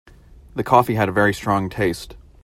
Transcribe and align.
The 0.55 0.63
coffee 0.63 0.95
had 0.95 1.09
a 1.09 1.11
very 1.11 1.31
strong 1.31 1.69
taste. 1.69 2.15